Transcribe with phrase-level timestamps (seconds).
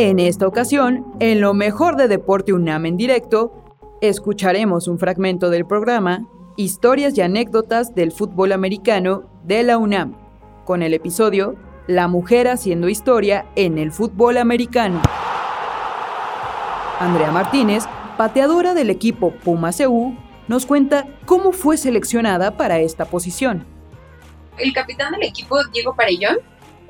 [0.00, 3.52] En esta ocasión, en lo mejor de Deporte UNAM en directo,
[4.00, 6.24] escucharemos un fragmento del programa
[6.56, 10.16] Historias y anécdotas del fútbol americano de la UNAM,
[10.64, 11.56] con el episodio
[11.88, 15.02] La mujer haciendo historia en el fútbol americano.
[17.00, 17.82] Andrea Martínez,
[18.16, 20.14] pateadora del equipo Puma CU,
[20.46, 23.66] nos cuenta cómo fue seleccionada para esta posición.
[24.58, 26.36] El capitán del equipo, Diego Parellón,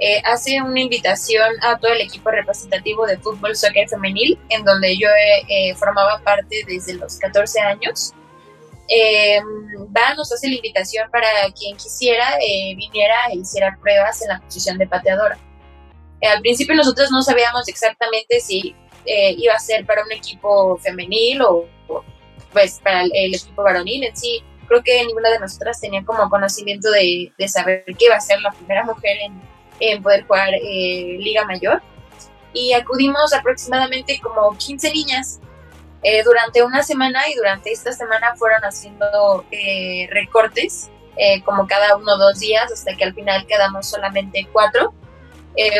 [0.00, 4.96] eh, hace una invitación a todo el equipo representativo de fútbol soccer femenil, en donde
[4.96, 5.08] yo
[5.48, 8.12] eh, formaba parte desde los 14 años.
[8.88, 9.40] Eh,
[9.94, 11.28] va, nos hace la invitación para
[11.58, 15.36] quien quisiera eh, viniera e hiciera pruebas en la posición de pateadora.
[16.22, 21.66] al principio nosotros no sabíamos exactamente si iba a ser para un equipo femenil o,
[22.52, 24.42] pues para el, equipo varonil en sí.
[24.68, 28.40] Creo que ninguna de nosotras tenía como conocimiento de, de saber que iba a ser
[28.42, 29.40] la primera mujer en,
[29.80, 31.82] en poder jugar eh, Liga Mayor.
[32.52, 35.40] Y acudimos aproximadamente como 15 niñas
[36.02, 40.90] eh, durante una semana y durante esta semana fueron haciendo eh, recortes
[41.44, 44.94] como cada uno dos días hasta que al final quedamos solamente cuatro.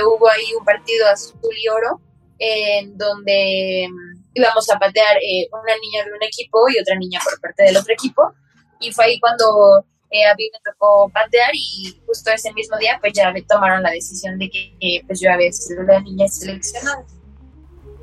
[0.05, 2.01] hubo ahí un partido azul y oro
[2.41, 5.17] en donde mm, íbamos a patear
[5.53, 8.33] una niña de un equipo y otra niña por parte del otro equipo.
[8.81, 12.99] Y fue ahí cuando eh, a mí me tocó patear y justo ese mismo día
[13.01, 17.05] pues ya me tomaron la decisión de que pues yo había sido la niña seleccionada.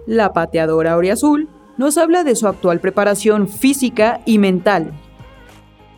[0.05, 4.93] La pateadora Azul nos habla de su actual preparación física y mental.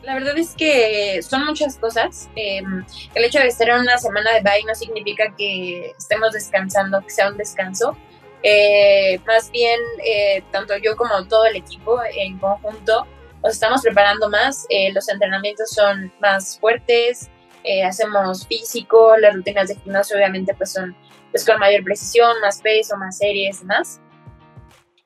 [0.03, 2.29] La verdad es que son muchas cosas.
[2.35, 7.01] Em, el hecho de estar en una semana de bye no significa que estemos descansando,
[7.01, 7.97] que sea un descanso.
[8.41, 13.05] Eh, más bien, eh, tanto yo como todo el equipo en conjunto
[13.47, 17.29] nos estamos preparando más, eh, los entrenamientos son más fuertes,
[17.63, 20.93] eh, hacemos físico, las rutinas de gimnasio obviamente pues son
[21.31, 24.01] pues con mayor precisión, más peso, más series más.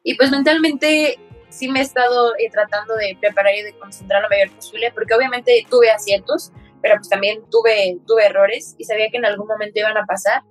[0.04, 1.20] Y pues mentalmente
[1.50, 5.14] sí me he estado eh, tratando de preparar y de concentrar lo mayor posible, porque
[5.14, 9.80] obviamente tuve aciertos, pero pues también tuve, tuve errores y sabía que en algún momento
[9.80, 10.42] iban a pasar.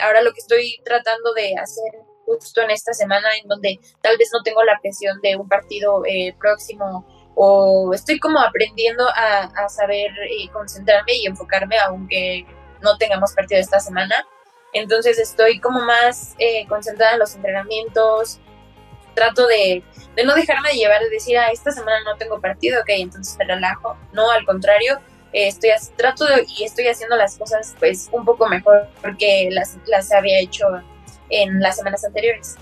[0.00, 4.30] Ahora lo que estoy tratando de hacer justo en esta semana, en donde tal vez
[4.32, 6.02] no tengo la presión de un partido
[6.38, 12.46] próximo o estoy como aprendiendo a, saber y concentrarme y enfocarme aunque
[12.80, 14.14] no tengamos partido esta semana.
[14.72, 18.40] Entonces estoy como más eh, concentrada en los entrenamientos,
[19.14, 19.82] trato de,
[20.24, 23.44] no dejarme de llevar, de decir, ah, esta semana no tengo partido, ok, entonces me
[23.44, 23.96] relajo.
[24.12, 24.98] No, al contrario,
[25.32, 30.12] eh, estoy trato y estoy haciendo las cosas pues un poco mejor porque las, las
[30.12, 30.66] había hecho
[31.30, 32.56] en las semanas anteriores.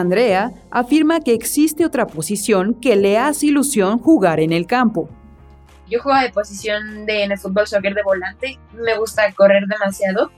[0.00, 5.08] Andrea afirma que existe otra posición que le hace ilusión jugar en el campo.
[5.88, 10.30] Yo juego de posición de, en el fútbol soccer de volante, me gusta correr demasiado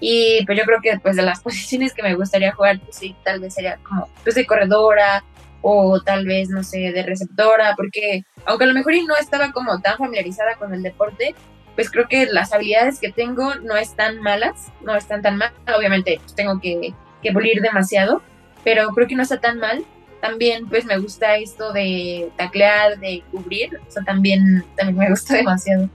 [0.00, 3.16] y pues yo creo que pues de las posiciones que me gustaría jugar, pues sí,
[3.24, 5.24] tal vez sería como pues de corredora
[5.62, 9.80] o tal vez, no sé, de receptora, porque aunque a lo mejor no estaba como
[9.80, 11.34] tan familiarizada con el deporte,
[11.74, 16.18] pues creo que las habilidades que tengo no están malas, no están tan mal, obviamente
[16.22, 18.22] pues, tengo que, que pulir demasiado,
[18.64, 19.84] pero creo que no está tan mal.
[20.20, 25.34] También pues me gusta esto de taclear, de cubrir, o sea, también, también me gusta
[25.36, 25.90] demasiado.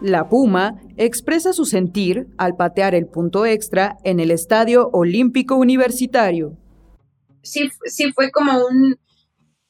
[0.00, 6.58] La Puma expresa su sentir al patear el punto extra en el Estadio Olímpico Universitario.
[7.42, 8.96] Sí, sí fue como un,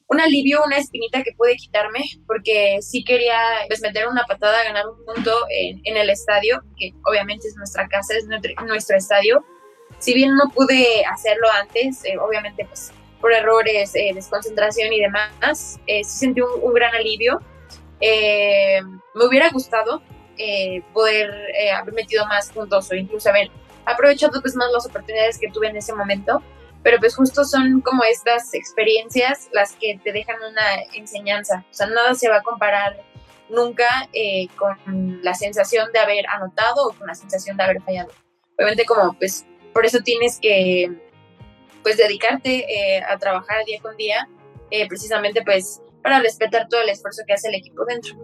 [0.07, 4.85] un alivio, una espinita que pude quitarme, porque sí quería pues, meter una patada, ganar
[4.87, 9.45] un punto en, en el estadio, que obviamente es nuestra casa, es nuestro, nuestro estadio,
[9.99, 15.79] si bien no pude hacerlo antes, eh, obviamente pues por errores, eh, desconcentración y demás,
[15.87, 17.41] eh, sí sentí un, gran alivio.
[17.99, 20.01] me hubiera gustado
[20.93, 21.31] poder
[21.73, 23.49] haber metido más puntos o incluso haber
[23.85, 26.43] aprovechado pues más las oportunidades que tuve en ese momento,
[26.83, 31.87] pero pues justo son como estas experiencias las que te dejan una enseñanza, o sea,
[31.87, 33.01] nada se va a comparar
[33.49, 34.07] nunca
[34.57, 38.11] con la sensación de haber anotado o con la sensación de haber fallado.
[38.57, 39.47] Obviamente como pues
[39.77, 40.91] por eso tienes que
[41.83, 44.27] pues dedicarte eh, a trabajar día con día,
[44.71, 48.15] eh, precisamente pues para respetar todo el esfuerzo que hace el equipo dentro.